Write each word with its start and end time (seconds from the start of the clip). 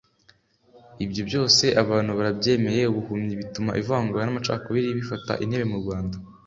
ibyo 1.05 1.21
byose 1.29 1.65
abantu 1.83 2.11
barabyemeye 2.17 2.81
buhumyi 2.95 3.33
bituma 3.41 3.71
ivangura 3.81 4.23
n’amacakubira 4.25 4.97
bifata 4.99 5.31
intebe 5.43 5.65
mu 5.73 5.77
Rwanda 5.83 6.17